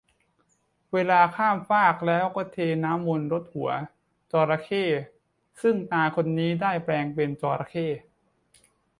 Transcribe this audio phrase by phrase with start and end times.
[0.93, 3.69] เวลาข้ามฟากแล้วก็เทน้ำมนต์รดหัว
[4.31, 4.85] จระเข้
[5.61, 7.87] ซึ่งตาคนนี้ได้แปลงเป็นจระเข้